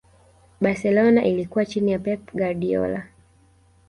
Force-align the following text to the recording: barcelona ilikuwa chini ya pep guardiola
barcelona 0.61 1.23
ilikuwa 1.25 1.65
chini 1.65 1.91
ya 1.91 1.99
pep 1.99 2.33
guardiola 2.35 3.07